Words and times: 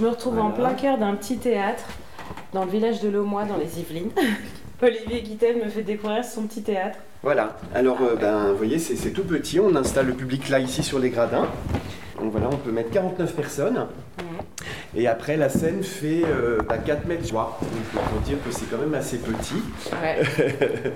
Je 0.00 0.06
me 0.06 0.12
retrouve 0.12 0.38
en 0.38 0.50
plein 0.50 0.72
cœur 0.72 0.96
d'un 0.96 1.14
petit 1.14 1.36
théâtre 1.36 1.84
dans 2.54 2.64
le 2.64 2.70
village 2.70 3.02
de 3.02 3.10
Lomois, 3.10 3.44
dans 3.44 3.58
les 3.58 3.80
Yvelines. 3.80 4.12
Olivier 4.82 5.20
Guittel 5.20 5.62
me 5.62 5.68
fait 5.68 5.82
découvrir 5.82 6.24
son 6.24 6.44
petit 6.44 6.62
théâtre. 6.62 6.98
Voilà, 7.22 7.58
alors 7.74 7.98
euh, 8.00 8.16
ben, 8.16 8.50
vous 8.50 8.56
voyez, 8.56 8.78
c'est 8.78 8.96
c'est 8.96 9.10
tout 9.10 9.24
petit. 9.24 9.60
On 9.60 9.76
installe 9.76 10.06
le 10.06 10.14
public 10.14 10.48
là, 10.48 10.58
ici, 10.58 10.82
sur 10.82 10.98
les 10.98 11.10
gradins. 11.10 11.46
Donc 12.18 12.32
voilà, 12.32 12.48
on 12.50 12.56
peut 12.56 12.72
mettre 12.72 12.90
49 12.92 13.36
personnes. 13.36 13.86
Et 14.96 15.06
après, 15.06 15.36
la 15.36 15.48
scène 15.48 15.82
fait 15.84 16.22
euh, 16.24 16.58
bah, 16.68 16.78
4 16.78 17.06
mètres 17.06 17.26
3. 17.28 17.58
Donc 17.62 18.02
on 18.04 18.18
peut 18.18 18.24
dire 18.24 18.38
que 18.44 18.50
c'est 18.50 18.68
quand 18.70 18.78
même 18.78 18.94
assez 18.94 19.18
petit. 19.18 19.62
Ouais. 20.02 20.20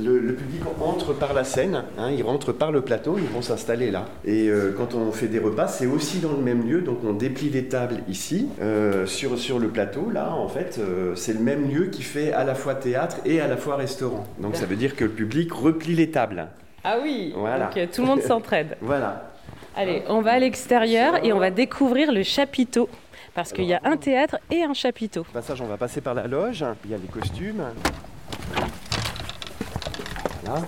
Le, 0.00 0.18
le 0.20 0.32
public 0.34 0.62
entre 0.80 1.12
par 1.12 1.34
la 1.34 1.44
scène, 1.44 1.84
hein, 1.98 2.10
ils 2.10 2.22
rentrent 2.22 2.52
par 2.52 2.72
le 2.72 2.80
plateau, 2.80 3.16
ils 3.18 3.26
vont 3.28 3.42
s'installer 3.42 3.90
là. 3.90 4.06
Et 4.24 4.48
euh, 4.48 4.74
quand 4.76 4.94
on 4.94 5.12
fait 5.12 5.26
des 5.26 5.38
repas, 5.38 5.66
c'est 5.68 5.86
aussi 5.86 6.18
dans 6.20 6.32
le 6.32 6.38
même 6.42 6.66
lieu, 6.66 6.80
donc 6.80 6.98
on 7.04 7.12
déplie 7.12 7.50
les 7.50 7.64
tables 7.66 7.96
ici, 8.08 8.48
euh, 8.62 9.06
sur, 9.06 9.38
sur 9.38 9.58
le 9.58 9.68
plateau, 9.68 10.08
là, 10.12 10.32
en 10.34 10.48
fait, 10.48 10.78
euh, 10.78 11.14
c'est 11.14 11.34
le 11.34 11.40
même 11.40 11.68
lieu 11.68 11.86
qui 11.86 12.02
fait 12.02 12.32
à 12.32 12.44
la 12.44 12.54
fois 12.54 12.74
théâtre 12.74 13.16
et 13.26 13.40
à 13.40 13.48
la 13.48 13.56
fois 13.58 13.76
restaurant. 13.76 14.24
Donc 14.38 14.56
ça 14.56 14.64
veut 14.66 14.76
dire 14.76 14.96
que 14.96 15.04
le 15.04 15.10
public 15.10 15.52
replie 15.52 15.94
les 15.94 16.10
tables. 16.10 16.46
Ah 16.84 16.96
oui, 17.02 17.34
Voilà. 17.36 17.70
donc 17.74 17.90
tout 17.92 18.00
le 18.02 18.06
monde 18.08 18.22
s'entraide. 18.22 18.76
Voilà. 18.80 19.30
Allez, 19.76 20.02
on 20.08 20.20
va 20.20 20.32
à 20.32 20.38
l'extérieur 20.38 21.24
et 21.24 21.32
on 21.32 21.38
va 21.38 21.50
découvrir 21.50 22.12
le 22.12 22.22
chapiteau. 22.22 22.88
Parce 23.34 23.52
qu'il 23.52 23.64
y 23.64 23.72
a 23.74 23.80
un 23.84 23.96
théâtre 23.96 24.36
et 24.50 24.62
un 24.62 24.74
chapiteau. 24.74 25.20
Au 25.22 25.32
passage, 25.32 25.60
on 25.62 25.66
va 25.66 25.76
passer 25.78 26.00
par 26.00 26.14
la 26.14 26.26
loge, 26.26 26.64
il 26.84 26.90
y 26.90 26.94
a 26.94 26.98
les 26.98 27.06
costumes. 27.08 27.62
Voilà. 30.44 30.60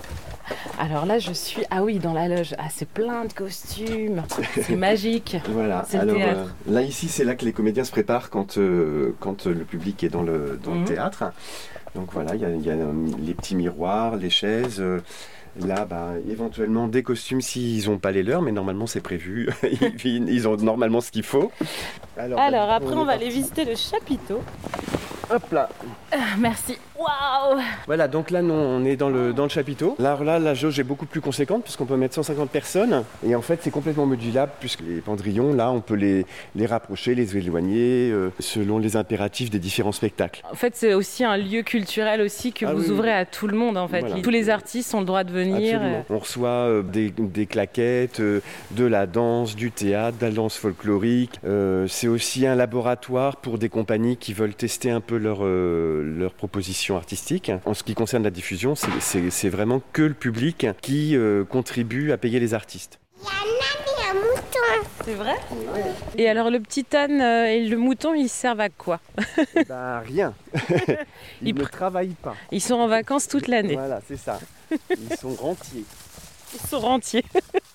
Alors 0.79 1.05
là, 1.05 1.19
je 1.19 1.31
suis. 1.31 1.63
Ah 1.69 1.83
oui, 1.83 1.99
dans 1.99 2.13
la 2.13 2.27
loge. 2.27 2.53
Ah, 2.57 2.65
c'est 2.69 2.87
plein 2.87 3.25
de 3.25 3.33
costumes. 3.33 4.23
C'est 4.61 4.75
magique. 4.75 5.37
Voilà. 5.49 5.85
C'est 5.87 5.97
le 5.97 6.03
Alors 6.03 6.15
théâtre. 6.15 6.55
euh, 6.67 6.73
là 6.73 6.81
ici, 6.81 7.07
c'est 7.07 7.23
là 7.23 7.35
que 7.35 7.45
les 7.45 7.53
comédiens 7.53 7.83
se 7.83 7.91
préparent 7.91 8.29
quand, 8.29 8.57
euh, 8.57 9.15
quand 9.19 9.47
euh, 9.47 9.53
le 9.53 9.63
public 9.63 10.03
est 10.03 10.09
dans 10.09 10.23
le, 10.23 10.59
dans 10.63 10.71
Mhm. 10.71 10.81
le 10.81 10.85
théâtre. 10.87 11.23
Donc 11.93 12.11
voilà, 12.11 12.35
il 12.35 12.41
y 12.41 12.45
a, 12.45 12.49
il 12.49 12.61
y 12.65 12.69
a, 12.69 12.73
euh, 12.73 12.91
les 13.19 13.33
petits 13.33 13.55
miroirs, 13.55 14.15
les 14.17 14.29
chaises. 14.29 14.79
euh, 14.81 14.99
Là, 15.65 15.85
bah, 15.85 16.09
éventuellement 16.29 16.89
des 16.89 17.01
costumes 17.01 17.39
s'ils 17.39 17.89
n'ont 17.89 17.97
pas 17.97 18.11
les 18.11 18.23
leurs, 18.23 18.41
mais 18.41 18.51
normalement 18.51 18.87
c'est 18.87 18.99
prévu. 18.99 19.49
ils, 20.03 20.27
ils 20.29 20.47
ont 20.49 20.57
normalement 20.57 20.99
ce 20.99 21.11
qu'il 21.11 21.23
faut. 21.23 21.49
Alors, 22.17 22.39
Alors 22.39 22.69
après, 22.69 22.93
on 22.95 23.05
va 23.05 23.13
aller 23.13 23.29
visiter 23.29 23.65
le 23.65 23.75
chapiteau. 23.75 24.41
Hop 25.29 25.51
là. 25.51 25.69
Ah, 26.11 26.17
merci. 26.37 26.77
Waouh 26.97 27.59
Voilà, 27.87 28.07
donc 28.07 28.31
là, 28.31 28.41
non, 28.41 28.53
on 28.55 28.85
est 28.85 28.95
dans 28.95 29.09
le, 29.09 29.33
dans 29.33 29.43
le 29.43 29.49
chapiteau. 29.49 29.95
Là, 29.99 30.17
là, 30.23 30.39
la 30.39 30.53
jauge 30.53 30.79
est 30.79 30.83
beaucoup 30.83 31.05
plus 31.05 31.21
conséquente 31.21 31.63
puisqu'on 31.63 31.85
peut 31.85 31.97
mettre 31.97 32.15
150 32.15 32.49
personnes. 32.49 33.03
Et 33.25 33.35
en 33.35 33.41
fait, 33.41 33.59
c'est 33.61 33.71
complètement 33.71 34.05
modulable 34.05 34.51
puisque 34.59 34.81
les 34.81 35.01
pendrillons, 35.01 35.53
là, 35.53 35.71
on 35.71 35.81
peut 35.81 35.95
les, 35.95 36.25
les 36.55 36.65
rapprocher, 36.65 37.15
les 37.15 37.35
éloigner 37.37 38.09
euh, 38.11 38.31
selon 38.39 38.79
les 38.79 38.95
impératifs 38.95 39.49
des 39.49 39.59
différents 39.59 39.91
spectacles. 39.91 40.41
En 40.49 40.55
fait, 40.55 40.75
c'est 40.75 40.93
aussi 40.93 41.23
un 41.23 41.37
lieu 41.37 41.61
culturel 41.63 42.21
aussi 42.21 42.53
que 42.53 42.65
Ah 42.65 42.73
vous 42.73 42.85
oui, 42.85 42.91
ouvrez 42.91 43.09
oui. 43.09 43.15
à 43.15 43.25
tout 43.25 43.47
le 43.47 43.57
monde 43.57 43.77
en 43.77 43.87
fait. 43.87 43.99
Voilà. 44.01 44.21
Tous 44.21 44.29
les 44.29 44.49
artistes 44.49 44.93
ont 44.93 44.99
le 44.99 45.05
droit 45.05 45.23
de 45.23 45.31
venir. 45.31 45.75
Absolument. 45.75 46.05
On 46.09 46.19
reçoit 46.19 46.47
euh, 46.49 46.81
des, 46.81 47.11
des 47.11 47.45
claquettes, 47.45 48.19
euh, 48.19 48.39
de 48.71 48.85
la 48.85 49.05
danse, 49.05 49.55
du 49.55 49.71
théâtre, 49.71 50.17
de 50.19 50.25
la 50.25 50.31
danse 50.31 50.55
folklorique. 50.57 51.39
Euh, 51.45 51.87
c'est 51.87 52.07
aussi 52.07 52.45
un 52.47 52.55
laboratoire 52.55 53.35
pour 53.37 53.57
des 53.57 53.69
compagnies 53.69 54.17
qui 54.17 54.33
veulent 54.33 54.55
tester 54.55 54.91
un 54.91 55.01
peu 55.01 55.17
leur, 55.17 55.39
euh, 55.41 56.01
leur 56.17 56.33
proposition 56.33 56.84
artistique. 56.93 57.51
En 57.65 57.73
ce 57.73 57.83
qui 57.83 57.95
concerne 57.95 58.23
la 58.23 58.29
diffusion, 58.29 58.75
c'est- 58.75 59.49
vraiment 59.49 59.81
que 59.93 60.03
le 60.03 60.13
public 60.13 60.67
qui 60.81 61.15
euh, 61.15 61.43
contribue 61.43 62.11
à 62.11 62.17
payer 62.17 62.39
les 62.39 62.53
artistes. 62.53 62.99
C'est 65.03 65.13
vrai? 65.13 65.35
Et 66.17 66.27
alors 66.27 66.49
le 66.49 66.59
petit 66.59 66.85
âne 66.95 67.21
euh, 67.21 67.45
et 67.45 67.65
le 67.67 67.77
mouton, 67.77 68.13
ils 68.15 68.27
servent 68.29 68.59
à 68.59 68.69
quoi? 68.69 68.99
Bah 69.67 69.99
rien. 69.99 70.33
Ils, 70.69 71.49
Ils 71.49 71.55
ne 71.55 71.61
pr- 71.63 71.69
travaillent 71.69 72.15
pas. 72.21 72.35
Ils 72.51 72.61
sont 72.61 72.73
en 72.75 72.87
vacances 72.87 73.27
toute 73.27 73.47
l'année. 73.47 73.75
Voilà, 73.75 74.01
c'est 74.07 74.17
ça. 74.17 74.39
Ils 74.71 75.15
sont 75.15 75.35
rentiers. 75.35 75.85
Ils 76.55 76.67
sont 76.67 76.79
rentiers. 76.79 77.23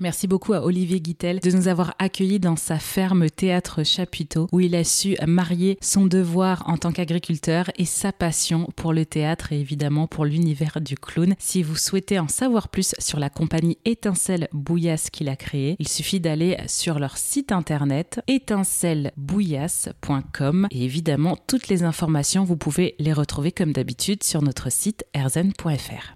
Merci 0.00 0.26
beaucoup 0.26 0.54
à 0.54 0.62
Olivier 0.62 0.98
Guittel 0.98 1.40
de 1.40 1.50
nous 1.50 1.68
avoir 1.68 1.94
accueillis 1.98 2.40
dans 2.40 2.56
sa 2.56 2.78
ferme 2.78 3.28
Théâtre 3.28 3.84
Chapiteau 3.84 4.48
où 4.50 4.60
il 4.60 4.74
a 4.74 4.82
su 4.82 5.14
marier 5.26 5.76
son 5.82 6.06
devoir 6.06 6.64
en 6.66 6.78
tant 6.78 6.90
qu'agriculteur 6.90 7.70
et 7.76 7.84
sa 7.84 8.10
passion 8.10 8.66
pour 8.76 8.94
le 8.94 9.04
théâtre 9.04 9.52
et 9.52 9.60
évidemment 9.60 10.06
pour 10.06 10.24
l'univers 10.24 10.80
du 10.80 10.96
clown. 10.96 11.34
Si 11.38 11.62
vous 11.62 11.76
souhaitez 11.76 12.18
en 12.18 12.28
savoir 12.28 12.70
plus 12.70 12.94
sur 12.98 13.20
la 13.20 13.28
compagnie 13.28 13.76
Étincelle 13.84 14.48
Bouillasse 14.54 15.10
qu'il 15.10 15.28
a 15.28 15.36
créée, 15.36 15.76
il 15.78 15.88
suffit 15.88 16.20
d'aller 16.20 16.56
sur 16.66 16.98
leur 16.98 17.18
site 17.18 17.52
internet 17.52 18.22
étincelebouillasse.com 18.26 20.68
et 20.70 20.82
évidemment 20.82 21.36
toutes 21.46 21.68
les 21.68 21.82
informations 21.82 22.44
vous 22.44 22.56
pouvez 22.56 22.94
les 22.98 23.12
retrouver 23.12 23.52
comme 23.52 23.72
d'habitude 23.72 24.22
sur 24.22 24.40
notre 24.40 24.72
site 24.72 25.04
erzen.fr. 25.12 26.08